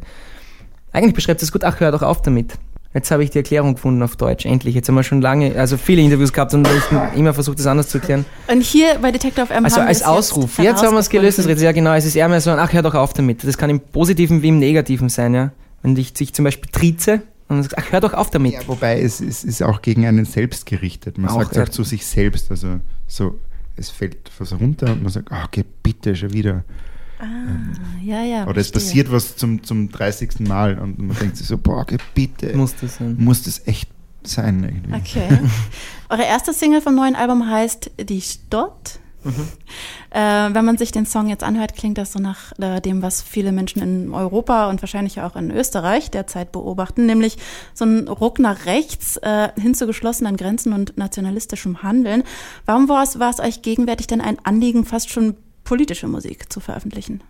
Eigentlich 0.92 1.14
beschreibt 1.14 1.42
es 1.42 1.52
gut, 1.52 1.64
ach, 1.64 1.80
hör 1.80 1.90
doch 1.90 2.02
auf 2.02 2.20
damit. 2.20 2.58
Jetzt 2.94 3.10
habe 3.10 3.24
ich 3.24 3.30
die 3.30 3.38
Erklärung 3.38 3.74
gefunden 3.74 4.02
auf 4.04 4.14
Deutsch, 4.14 4.46
endlich. 4.46 4.72
Jetzt 4.76 4.88
haben 4.88 4.94
wir 4.94 5.02
schon 5.02 5.20
lange, 5.20 5.58
also 5.58 5.76
viele 5.76 6.00
Interviews 6.00 6.32
gehabt 6.32 6.54
und 6.54 6.66
ich 6.68 7.18
immer 7.18 7.34
versucht, 7.34 7.58
das 7.58 7.66
anders 7.66 7.88
zu 7.88 7.98
erklären. 7.98 8.24
Und 8.46 8.62
hier 8.62 8.98
bei 9.02 9.10
Detective 9.10 9.52
M 9.52 9.64
Also 9.64 9.80
als 9.80 9.98
es 9.98 10.06
Ausruf. 10.06 10.58
Jetzt, 10.58 10.66
Jetzt 10.66 10.82
haben 10.84 10.94
wir 10.94 11.00
es 11.00 11.10
gelöst, 11.10 11.38
das. 11.38 11.48
Rätsel. 11.48 11.64
Ja, 11.64 11.72
genau. 11.72 11.92
Es 11.94 12.04
ist 12.04 12.14
eher 12.14 12.28
mehr 12.28 12.40
so 12.40 12.50
ein, 12.50 12.58
ach, 12.60 12.72
hör 12.72 12.82
doch 12.82 12.94
auf 12.94 13.12
damit. 13.12 13.42
Das 13.42 13.58
kann 13.58 13.68
im 13.68 13.80
Positiven 13.80 14.42
wie 14.42 14.48
im 14.48 14.60
Negativen 14.60 15.08
sein, 15.08 15.34
ja. 15.34 15.50
Wenn 15.82 15.96
ich 15.96 16.12
sich 16.16 16.32
zum 16.34 16.44
Beispiel 16.44 16.70
trieze 16.70 17.22
und 17.48 17.64
sagst, 17.64 17.76
ach, 17.76 17.90
hör 17.90 18.00
doch 18.00 18.14
auf 18.14 18.30
damit. 18.30 18.52
Ja, 18.52 18.60
wobei 18.68 19.00
es, 19.00 19.20
es 19.20 19.42
ist 19.42 19.60
auch 19.64 19.82
gegen 19.82 20.06
einen 20.06 20.24
selbst 20.24 20.64
gerichtet. 20.64 21.18
Man 21.18 21.30
Auch, 21.30 21.42
sagt 21.42 21.56
ja. 21.56 21.64
auch 21.64 21.68
zu 21.68 21.82
sich 21.82 22.06
selbst, 22.06 22.52
also 22.52 22.78
so, 23.08 23.34
es 23.76 23.90
fällt 23.90 24.30
was 24.38 24.52
runter 24.52 24.92
und 24.92 25.02
man 25.02 25.10
sagt, 25.10 25.32
ah, 25.32 25.48
geh 25.50 25.64
bitte 25.82 26.14
schon 26.14 26.32
wieder. 26.32 26.62
Ja, 28.02 28.22
ja. 28.22 28.46
Oder 28.46 28.60
es 28.60 28.68
verstehe. 28.68 29.04
passiert 29.04 29.12
was 29.12 29.36
zum, 29.36 29.62
zum 29.62 29.90
30. 29.90 30.40
Mal 30.40 30.78
und 30.78 30.98
man 30.98 31.16
denkt 31.16 31.36
sich 31.36 31.46
so, 31.46 31.58
boah, 31.58 31.86
bitte. 32.14 32.56
Muss 32.56 32.74
das 32.80 32.96
sein. 32.96 33.16
Muss 33.18 33.42
das 33.42 33.66
echt 33.66 33.88
sein 34.22 34.64
irgendwie. 34.64 34.94
Okay. 34.94 35.38
Eure 36.08 36.24
erste 36.24 36.52
Single 36.52 36.80
vom 36.80 36.94
neuen 36.94 37.16
Album 37.16 37.48
heißt 37.48 37.90
Die 38.08 38.20
Stott. 38.20 38.98
Mhm. 39.24 39.48
Äh, 40.10 40.54
wenn 40.54 40.64
man 40.64 40.76
sich 40.76 40.92
den 40.92 41.06
Song 41.06 41.28
jetzt 41.28 41.42
anhört, 41.42 41.74
klingt 41.74 41.96
das 41.96 42.12
so 42.12 42.18
nach 42.18 42.52
äh, 42.58 42.80
dem, 42.80 43.02
was 43.02 43.22
viele 43.22 43.52
Menschen 43.52 43.80
in 43.80 44.12
Europa 44.12 44.68
und 44.68 44.82
wahrscheinlich 44.82 45.22
auch 45.22 45.34
in 45.34 45.50
Österreich 45.50 46.10
derzeit 46.10 46.52
beobachten, 46.52 47.06
nämlich 47.06 47.38
so 47.72 47.86
ein 47.86 48.06
Ruck 48.06 48.38
nach 48.38 48.66
rechts 48.66 49.16
äh, 49.16 49.48
hin 49.58 49.74
zu 49.74 49.86
geschlossenen 49.86 50.36
Grenzen 50.36 50.72
und 50.74 50.98
nationalistischem 50.98 51.82
Handeln. 51.82 52.22
Warum 52.66 52.88
war 52.88 53.02
es, 53.02 53.18
war 53.18 53.30
es 53.30 53.40
euch 53.40 53.62
gegenwärtig 53.62 54.06
denn 54.06 54.20
ein 54.20 54.36
Anliegen, 54.44 54.84
fast 54.84 55.10
schon 55.10 55.36
politische 55.64 56.06
Musik 56.06 56.52
zu 56.52 56.60
veröffentlichen? 56.60 57.22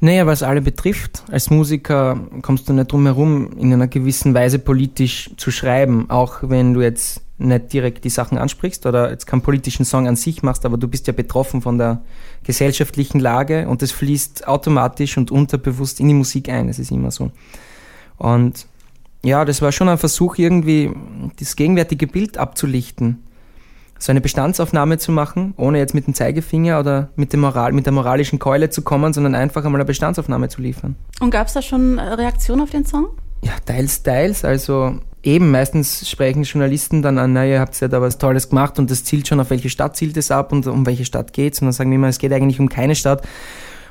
Naja, 0.00 0.26
was 0.26 0.42
alle 0.42 0.60
betrifft. 0.60 1.22
Als 1.30 1.50
Musiker 1.50 2.20
kommst 2.42 2.68
du 2.68 2.72
nicht 2.72 2.90
drum 2.90 3.06
herum, 3.06 3.56
in 3.58 3.72
einer 3.72 3.88
gewissen 3.88 4.34
Weise 4.34 4.58
politisch 4.58 5.30
zu 5.36 5.50
schreiben, 5.50 6.10
auch 6.10 6.38
wenn 6.42 6.74
du 6.74 6.82
jetzt 6.82 7.22
nicht 7.38 7.72
direkt 7.72 8.04
die 8.04 8.10
Sachen 8.10 8.38
ansprichst 8.38 8.86
oder 8.86 9.10
jetzt 9.10 9.26
keinen 9.26 9.42
politischen 9.42 9.84
Song 9.84 10.06
an 10.06 10.16
sich 10.16 10.42
machst, 10.42 10.64
aber 10.64 10.76
du 10.76 10.88
bist 10.88 11.06
ja 11.06 11.12
betroffen 11.12 11.62
von 11.62 11.78
der 11.78 12.02
gesellschaftlichen 12.44 13.18
Lage 13.18 13.68
und 13.68 13.82
das 13.82 13.90
fließt 13.90 14.46
automatisch 14.46 15.16
und 15.16 15.30
unterbewusst 15.30 16.00
in 16.00 16.08
die 16.08 16.14
Musik 16.14 16.48
ein. 16.48 16.68
Das 16.68 16.78
ist 16.78 16.90
immer 16.90 17.10
so. 17.10 17.32
Und 18.18 18.66
ja, 19.24 19.44
das 19.44 19.62
war 19.62 19.72
schon 19.72 19.88
ein 19.88 19.98
Versuch, 19.98 20.38
irgendwie 20.38 20.92
das 21.38 21.56
gegenwärtige 21.56 22.06
Bild 22.06 22.38
abzulichten. 22.38 23.24
So 24.04 24.12
eine 24.12 24.20
Bestandsaufnahme 24.20 24.98
zu 24.98 25.12
machen, 25.12 25.54
ohne 25.56 25.78
jetzt 25.78 25.94
mit 25.94 26.06
dem 26.06 26.12
Zeigefinger 26.12 26.78
oder 26.78 27.08
mit, 27.16 27.32
dem 27.32 27.40
Moral, 27.40 27.72
mit 27.72 27.86
der 27.86 27.92
moralischen 27.94 28.38
Keule 28.38 28.68
zu 28.68 28.82
kommen, 28.82 29.14
sondern 29.14 29.34
einfach 29.34 29.64
einmal 29.64 29.80
eine 29.80 29.86
Bestandsaufnahme 29.86 30.50
zu 30.50 30.60
liefern. 30.60 30.96
Und 31.20 31.30
gab 31.30 31.46
es 31.46 31.54
da 31.54 31.62
schon 31.62 31.96
äh, 31.96 32.02
Reaktionen 32.02 32.60
auf 32.60 32.68
den 32.68 32.84
Song? 32.84 33.06
Ja, 33.40 33.52
teils, 33.64 34.02
teils. 34.02 34.44
Also 34.44 34.98
eben, 35.22 35.50
meistens 35.50 36.06
sprechen 36.06 36.42
Journalisten 36.42 37.00
dann 37.00 37.16
an, 37.16 37.32
naja, 37.32 37.54
ihr 37.54 37.60
habt 37.60 37.80
ja 37.80 37.88
da 37.88 38.02
was 38.02 38.18
Tolles 38.18 38.50
gemacht 38.50 38.78
und 38.78 38.90
das 38.90 39.04
zielt 39.04 39.26
schon 39.26 39.40
auf 39.40 39.48
welche 39.48 39.70
Stadt 39.70 39.96
zielt 39.96 40.18
es 40.18 40.30
ab 40.30 40.52
und 40.52 40.66
um 40.66 40.84
welche 40.84 41.06
Stadt 41.06 41.32
geht's. 41.32 41.62
Und 41.62 41.68
dann 41.68 41.72
sagen 41.72 41.88
wir 41.88 41.96
immer, 41.96 42.08
es 42.08 42.18
geht 42.18 42.30
eigentlich 42.34 42.60
um 42.60 42.68
keine 42.68 42.96
Stadt 42.96 43.26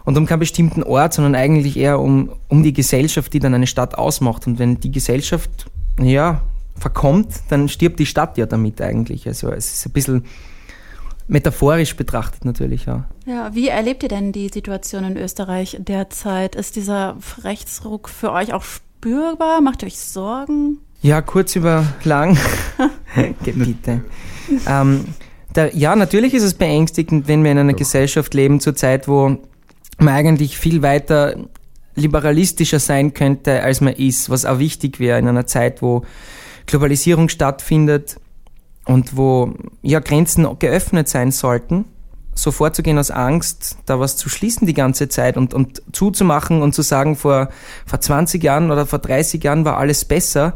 und 0.05 0.15
um 0.15 0.27
keinen 0.27 0.41
bestimmten 0.41 0.84
Ort, 0.84 1.15
sondern 1.15 1.34
eigentlich 1.34 1.75
eher 1.75 2.00
um, 2.00 2.29
um 2.50 2.62
die 2.62 2.74
Gesellschaft, 2.74 3.34
die 3.34 3.39
dann 3.39 3.55
eine 3.55 3.65
Stadt 3.65 3.98
ausmacht. 3.98 4.46
Und 4.46 4.60
wenn 4.60 4.79
die 4.79 4.91
Gesellschaft, 4.91 5.65
ja, 6.00 6.43
verkommt, 6.77 7.27
dann 7.49 7.69
stirbt 7.69 7.99
die 7.99 8.05
Stadt 8.05 8.37
ja 8.37 8.45
damit 8.45 8.81
eigentlich. 8.81 9.27
Also 9.27 9.51
es 9.51 9.73
ist 9.73 9.85
ein 9.85 9.91
bisschen 9.91 10.25
metaphorisch 11.27 11.95
betrachtet 11.95 12.45
natürlich, 12.45 12.85
ja. 12.85 13.05
Ja, 13.25 13.53
wie 13.55 13.69
erlebt 13.69 14.03
ihr 14.03 14.09
denn 14.09 14.31
die 14.31 14.49
Situation 14.49 15.03
in 15.03 15.17
Österreich 15.17 15.77
derzeit? 15.79 16.55
Ist 16.55 16.75
dieser 16.75 17.17
Rechtsruck 17.43 18.09
für 18.09 18.31
euch 18.31 18.53
auch 18.53 18.63
spürbar? 18.63 19.61
Macht 19.61 19.83
ihr 19.83 19.87
euch 19.87 19.97
Sorgen? 19.97 20.79
Ja, 21.01 21.21
kurz 21.21 21.55
über 21.55 21.85
lang. 22.03 22.37
Geh 23.43 23.51
bitte. 23.51 24.01
ähm, 24.67 25.05
der, 25.55 25.75
ja, 25.75 25.95
natürlich 25.95 26.33
ist 26.33 26.43
es 26.43 26.53
beängstigend, 26.53 27.27
wenn 27.27 27.43
wir 27.43 27.51
in 27.51 27.57
einer 27.57 27.73
Gesellschaft 27.73 28.33
leben 28.33 28.59
zurzeit, 28.59 29.07
wo 29.07 29.37
man 29.99 30.13
eigentlich 30.13 30.57
viel 30.57 30.81
weiter 30.81 31.35
liberalistischer 31.95 32.79
sein 32.79 33.13
könnte, 33.13 33.61
als 33.61 33.81
man 33.81 33.93
ist, 33.93 34.29
was 34.29 34.45
auch 34.45 34.59
wichtig 34.59 34.99
wäre 34.99 35.19
in 35.19 35.27
einer 35.27 35.45
Zeit, 35.45 35.81
wo 35.81 36.03
Globalisierung 36.65 37.29
stattfindet 37.29 38.17
und 38.86 39.15
wo 39.17 39.53
ja 39.82 40.00
Grenzen 40.00 40.48
geöffnet 40.60 41.08
sein 41.08 41.32
sollten. 41.32 41.86
So 42.36 42.51
vorzugehen 42.51 42.98
aus 42.98 43.12
Angst, 43.12 43.77
da 43.86 44.00
was 44.00 44.17
zu 44.17 44.27
schließen 44.27 44.65
die 44.65 44.74
ganze 44.74 45.08
Zeit 45.08 45.38
und, 45.38 45.53
und 45.53 45.84
zuzumachen 45.91 46.63
und 46.63 46.74
zu 46.74 46.82
sagen, 46.82 47.15
vor, 47.15 47.50
vor 47.86 48.01
20 48.01 48.43
Jahren 48.43 48.72
oder 48.72 48.88
vor 48.88 49.00
30 49.00 49.43
Jahren 49.43 49.65
war 49.65 49.77
alles 49.77 50.03
besser, 50.03 50.55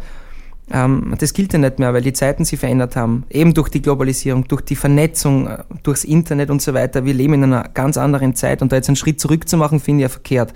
ähm, 0.71 1.15
das 1.17 1.33
gilt 1.33 1.53
ja 1.53 1.59
nicht 1.59 1.79
mehr, 1.79 1.93
weil 1.93 2.01
die 2.01 2.13
Zeiten 2.13 2.43
sich 2.43 2.59
verändert 2.59 2.95
haben. 2.95 3.25
Eben 3.29 3.53
durch 3.53 3.69
die 3.69 3.81
Globalisierung, 3.81 4.47
durch 4.47 4.61
die 4.61 4.75
Vernetzung, 4.75 5.47
äh, 5.47 5.63
durchs 5.83 6.03
Internet 6.03 6.49
und 6.49 6.61
so 6.61 6.73
weiter. 6.73 7.05
Wir 7.05 7.13
leben 7.13 7.35
in 7.35 7.43
einer 7.43 7.69
ganz 7.69 7.97
anderen 7.97 8.35
Zeit 8.35 8.61
und 8.61 8.71
da 8.71 8.75
jetzt 8.75 8.89
einen 8.89 8.97
Schritt 8.97 9.19
zurück 9.19 9.47
zu 9.47 9.57
machen, 9.57 9.79
finde 9.79 10.01
ich 10.01 10.03
ja 10.03 10.09
verkehrt. 10.09 10.53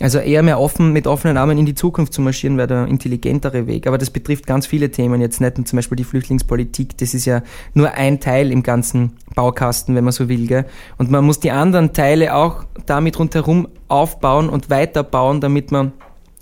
Also 0.00 0.18
eher 0.18 0.42
mehr 0.42 0.60
offen, 0.60 0.92
mit 0.92 1.06
offenen 1.06 1.36
Armen 1.36 1.58
in 1.58 1.66
die 1.66 1.74
Zukunft 1.74 2.12
zu 2.12 2.20
marschieren, 2.20 2.56
wäre 2.56 2.68
der 2.68 2.86
intelligentere 2.86 3.66
Weg. 3.66 3.86
Aber 3.86 3.98
das 3.98 4.10
betrifft 4.10 4.46
ganz 4.46 4.66
viele 4.66 4.90
Themen, 4.90 5.20
jetzt 5.20 5.40
nicht 5.40 5.58
nur 5.58 5.66
zum 5.66 5.76
Beispiel 5.76 5.96
die 5.96 6.04
Flüchtlingspolitik. 6.04 6.96
Das 6.98 7.14
ist 7.14 7.24
ja 7.24 7.42
nur 7.74 7.92
ein 7.94 8.20
Teil 8.20 8.52
im 8.52 8.62
ganzen 8.62 9.16
Baukasten, 9.34 9.94
wenn 9.96 10.04
man 10.04 10.12
so 10.12 10.28
will. 10.28 10.46
Gell? 10.46 10.66
Und 10.98 11.10
man 11.10 11.24
muss 11.24 11.40
die 11.40 11.50
anderen 11.50 11.92
Teile 11.92 12.34
auch 12.34 12.64
damit 12.86 13.18
rundherum 13.18 13.68
aufbauen 13.88 14.48
und 14.48 14.70
weiterbauen, 14.70 15.40
damit 15.40 15.72
man 15.72 15.92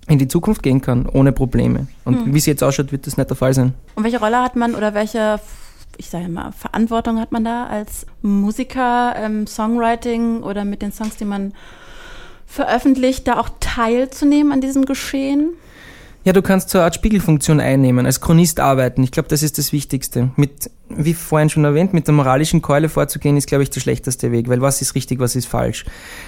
in 0.09 0.19
die 0.19 0.29
Zukunft 0.29 0.63
gehen 0.63 0.81
kann, 0.81 1.07
ohne 1.07 1.33
Probleme. 1.33 1.89
Und 2.05 2.33
wie 2.33 2.39
es 2.39 2.47
jetzt 2.47 2.63
ausschaut, 2.63 2.93
wird 2.93 3.07
das 3.07 3.17
nicht 3.17 3.29
der 3.29 3.37
Fall 3.37 3.55
sein. 3.55 3.75
Und 3.97 4.05
welche 4.05 4.21
Rolle 4.21 4.41
hat 4.43 4.55
man 4.55 4.75
oder 4.75 4.95
welche, 4.95 5.41
ich 5.97 6.09
sage 6.11 6.29
mal, 6.29 6.53
Verantwortung 6.53 7.19
hat 7.19 7.33
man 7.33 7.45
da 7.45 7.67
als 7.67 8.07
Musiker 8.23 9.17
im 9.25 9.47
Songwriting 9.47 10.43
oder 10.43 10.65
mit 10.65 10.83
den 10.83 10.93
Songs, 10.93 11.17
die 11.17 11.25
man 11.25 11.55
veröffentlicht, 12.57 13.29
da 13.29 13.39
auch 13.39 13.51
teilzunehmen 13.61 14.53
an 14.53 14.61
diesem 14.61 14.85
Geschehen? 14.85 15.51
Ja, 16.27 16.33
du 16.33 16.43
kannst 16.43 16.71
so 16.71 16.79
eine 16.79 16.87
Art 16.87 16.97
Spiegelfunktion 16.97 17.61
einnehmen, 17.61 18.05
als 18.05 18.21
Chronist 18.21 18.59
arbeiten. 18.59 19.05
Ich 19.05 19.13
glaube, 19.13 19.29
das 19.29 19.45
ist 19.45 19.59
das 19.59 19.73
Wichtigste. 19.73 20.31
Mit, 20.35 20.69
wie 20.89 21.15
vorhin 21.15 21.51
schon 21.51 21.65
erwähnt, 21.65 21.95
mit 21.95 22.09
der 22.09 22.15
moralischen 22.15 22.63
Keule 22.63 22.89
vorzugehen, 22.89 23.37
ist, 23.37 23.47
glaube 23.47 23.63
ich, 23.63 23.71
der 23.71 23.81
schlechteste 23.81 24.33
Weg, 24.33 24.49
weil 24.49 24.61
was 24.61 24.83
ist 24.83 24.97
richtig, 24.97 25.21
was 25.21 25.37
ist 25.37 25.47
falsch. 25.47 25.85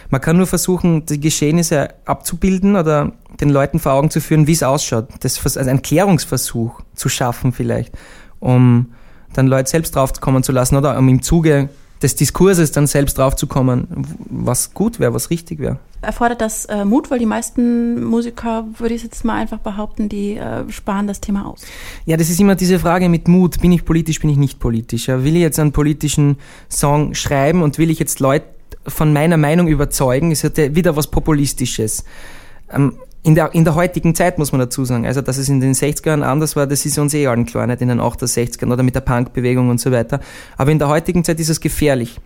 Man 0.09 0.21
kann 0.21 0.37
nur 0.37 0.47
versuchen, 0.47 1.05
die 1.05 1.19
Geschehnisse 1.19 1.89
abzubilden 2.05 2.77
oder 2.77 3.11
den 3.41 3.51
Leuten 3.51 3.81
vor 3.81 3.95
Augen 3.95 4.11
zu 4.11 4.21
führen, 4.21 4.47
wie 4.47 4.53
es 4.53 4.63
ausschaut. 4.63 5.09
Das, 5.19 5.45
also 5.45 5.69
ein 5.69 5.83
Klärungsversuch 5.83 6.81
zu 6.95 7.09
schaffen 7.09 7.51
vielleicht, 7.51 7.93
um 8.39 8.93
dann 9.33 9.49
Leute 9.49 9.69
selbst 9.69 9.97
draufkommen 9.97 10.45
zu 10.45 10.53
lassen 10.53 10.77
oder 10.77 10.97
um 10.97 11.09
im 11.09 11.23
Zuge 11.23 11.71
des 12.03 12.15
Diskurses 12.15 12.73
dann 12.73 12.87
selbst 12.87 13.19
draufzukommen, 13.19 13.89
was 14.31 14.75
gut 14.75 15.01
wäre, 15.01 15.15
was 15.15 15.31
richtig 15.31 15.59
wäre. 15.59 15.79
Erfordert 16.01 16.41
das 16.41 16.65
äh, 16.67 16.85
Mut, 16.85 17.11
weil 17.11 17.19
die 17.19 17.27
meisten 17.27 18.05
Musiker, 18.05 18.67
würde 18.79 18.95
ich 18.95 19.03
jetzt 19.03 19.25
mal 19.25 19.35
einfach 19.35 19.59
behaupten, 19.59 20.09
die 20.09 20.37
äh, 20.37 20.71
sparen 20.71 21.09
das 21.09 21.21
Thema 21.21 21.47
aus. 21.47 21.63
Ja, 22.07 22.17
das 22.17 22.31
ist 22.31 22.39
immer 22.39 22.55
diese 22.55 22.79
Frage 22.79 23.09
mit 23.09 23.27
Mut. 23.27 23.61
Bin 23.61 23.73
ich 23.73 23.85
politisch, 23.85 24.21
bin 24.21 24.31
ich 24.31 24.37
nicht 24.37 24.61
politisch? 24.61 25.09
Ja, 25.09 25.25
will 25.25 25.35
ich 25.35 25.43
jetzt 25.43 25.59
einen 25.59 25.73
politischen 25.73 26.37
Song 26.69 27.15
schreiben 27.15 27.63
und 27.63 27.79
will 27.79 27.91
ich 27.91 27.99
jetzt 27.99 28.21
Leute 28.21 28.47
von 28.87 29.13
meiner 29.13 29.37
Meinung 29.37 29.67
überzeugen? 29.67 30.31
Ist 30.31 30.43
ja 30.43 30.75
wieder 30.75 30.95
was 30.95 31.09
Populistisches. 31.09 32.05
Ähm, 32.71 32.95
in 33.23 33.35
der, 33.35 33.55
in 33.55 33.65
der 33.65 33.75
heutigen 33.75 34.15
Zeit 34.15 34.39
muss 34.39 34.53
man 34.53 34.61
dazu 34.61 34.85
sagen, 34.85 35.07
also 35.07 35.21
dass 35.21 35.39
es 35.39 35.49
in 35.49 35.61
den 35.61 35.75
60ern 35.75 36.23
anders 36.23 36.57
war, 36.57 36.67
das 36.67 36.87
ist 36.87 36.99
uns 36.99 37.15
eh 37.15 37.27
allen 37.27 37.47
klar, 37.47 37.67
nicht 37.67 37.83
in 37.83 37.89
den 37.89 38.01
80er, 38.01 38.25
60ern 38.25 38.73
oder 38.73 38.83
mit 38.83 38.95
der 38.95 39.01
Punkbewegung 39.01 39.69
und 39.71 39.81
so 39.81 39.91
weiter. 39.91 40.21
Aber 40.57 40.71
in 40.71 40.79
der 40.79 40.89
heutigen 40.89 41.25
Zeit 41.25 41.41
ist 41.41 41.49
es 41.49 41.61
gefährlich. 41.61 42.21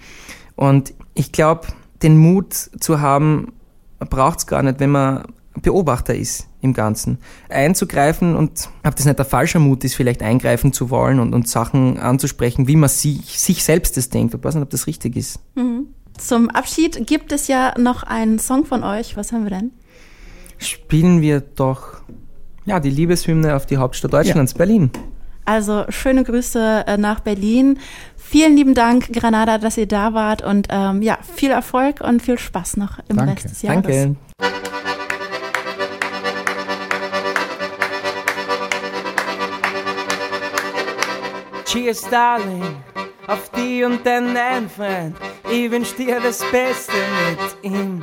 Und 0.55 0.93
ich 1.15 1.33
glaube, 1.33 1.69
den 2.03 2.17
Mut 2.17 2.55
zu 2.55 3.01
haben, 3.01 3.53
braucht 3.99 4.41
es 4.41 4.47
gar 4.47 4.63
nicht, 4.63 4.81
wenn 4.81 4.91
man 4.91 5.25
Beobachter 5.61 6.15
ist 6.15 6.49
im 6.61 6.73
Ganzen. 6.73 7.19
Einzugreifen 7.49 8.37
und, 8.37 8.69
ob 8.85 8.97
das 8.97 9.05
nicht 9.05 9.19
der 9.19 9.27
falsche 9.27 9.59
Mut 9.59 9.85
ist, 9.85 9.95
vielleicht 9.95 10.23
eingreifen 10.23 10.73
zu 10.73 10.91
wollen 10.91 11.21
und, 11.21 11.35
und 11.35 11.49
Sachen 11.49 11.99
anzusprechen, 11.99 12.69
wie 12.69 12.77
man 12.77 12.89
sich, 12.89 13.39
sich 13.39 13.63
selbst 13.63 13.97
das 13.97 14.09
denkt. 14.09 14.35
Ich 14.35 14.43
weiß 14.43 14.55
nicht, 14.55 14.63
ob 14.63 14.71
das 14.71 14.87
richtig 14.87 15.17
ist. 15.17 15.41
Zum 16.19 16.49
Abschied 16.51 17.07
gibt 17.07 17.33
es 17.33 17.49
ja 17.49 17.75
noch 17.79 18.03
einen 18.03 18.39
Song 18.39 18.65
von 18.65 18.83
euch. 18.83 19.17
Was 19.17 19.33
haben 19.33 19.45
wir 19.45 19.51
denn? 19.51 19.73
Spielen 20.63 21.21
wir 21.21 21.41
doch, 21.41 22.03
ja, 22.65 22.81
die 22.81 22.91
Liebeshymne 22.91 23.57
auf 23.57 23.67
die 23.67 23.77
Hauptstadt 23.77 24.13
Deutschlands, 24.13 24.55
Berlin. 24.55 24.91
Also 25.45 25.85
schöne 25.89 26.23
Grüße 26.23 26.85
äh, 26.87 26.97
nach 26.97 27.21
Berlin. 27.21 27.79
Vielen 28.17 28.57
lieben 28.57 28.75
Dank, 28.75 29.13
Granada, 29.13 29.59
dass 29.59 29.77
ihr 29.77 29.87
da 29.89 30.15
wart 30.15 30.43
und 30.43 30.69
ähm, 30.71 31.03
ja, 31.03 31.19
viel 31.35 31.51
Erfolg 31.51 32.01
und 32.01 32.23
viel 32.23 32.39
Spaß 32.39 32.77
noch 32.77 33.01
im 33.09 33.17
Danke. 33.17 33.35
Rest 33.35 33.51
des 33.51 33.63
Jahres. 33.63 33.83
Danke. 33.83 34.17
Cheers, 41.67 42.09
Darling, 42.11 42.77
auf 43.27 43.51
die 43.51 43.83
und 43.83 44.07
deinen 44.07 44.69
Freund. 44.69 45.17
Ich 45.51 45.71
wünsch 45.71 45.95
dir 45.95 46.21
das 46.21 46.45
Beste 46.53 46.93
mit 47.63 47.73
ihm. 47.73 48.03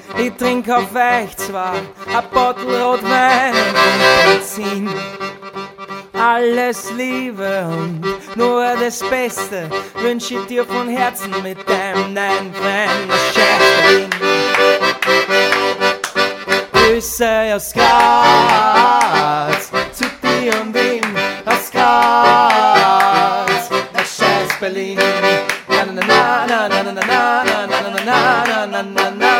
ich 0.17 0.33
trink 0.37 0.69
auf 0.69 0.93
euch 0.95 1.35
zwar 1.37 1.75
a 2.13 2.21
Bottle 2.21 2.83
Rotwein 2.83 3.53
Benzin. 4.25 4.89
Alles 6.13 6.91
Liebe 6.91 7.65
und 7.67 8.01
nur 8.35 8.75
das 8.79 8.99
Beste 8.99 9.69
wünsch 9.95 10.31
ich 10.31 10.45
dir 10.45 10.65
von 10.65 10.87
Herzen 10.87 11.31
mit 11.41 11.57
deinem 11.67 12.13
neuen 12.13 12.53
Freund 12.53 13.11
Schäferin. 13.33 14.09
Grüße 16.73 17.53
aus 17.55 17.73
Graz 17.73 19.71
zu 19.93 20.05
dir 20.21 20.53
und 20.61 20.75
ihm 20.75 21.15
aus 21.45 21.71
Graz 21.71 23.69
nach 23.93 24.05
Scheiß 24.05 24.59
Berlin. 24.59 24.99
Na 25.67 25.85
na 25.85 26.01
na 26.45 26.67
na 26.67 26.83
na 26.83 26.91
na 26.91 26.91
na 26.91 27.43
na 27.43 27.65
na 27.65 27.79
na 27.81 27.81
na 27.81 28.05
na 28.05 28.05
na 28.05 28.17
na 28.45 28.45
na 28.45 28.65
na 28.67 28.81
na 28.83 29.09
na 29.11 29.30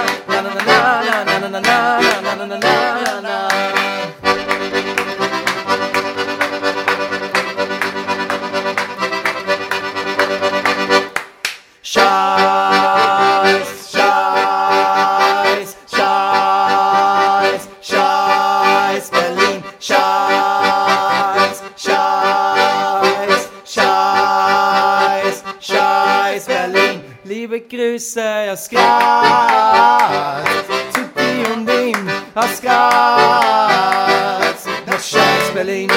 Graz, 32.91 34.67
nach 34.86 35.00
Scheiß, 35.00 35.51
Berlin. 35.53 35.89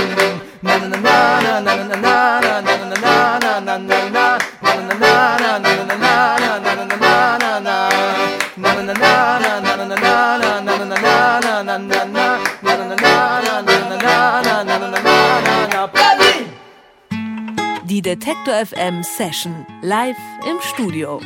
Na 0.62 0.78
na 0.78 0.86
na 0.88 0.96
na 0.96 1.60
na 1.60 1.74
na 1.76 1.96
na 1.96 2.60
na 2.60 2.70
na 2.70 2.94
na 2.94 3.58
na 3.60 3.78
na 3.78 3.78
na 3.78 4.08
na 4.10 4.38
Die 17.86 18.00
Detektor 18.00 18.54
FM 18.54 19.02
Session 19.04 19.66
live 19.82 20.16
im 20.46 20.58
Studio. 20.60 21.20